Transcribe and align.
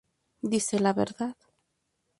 Dice 0.41 0.79
la 0.79 0.93
verdad. 0.93 1.35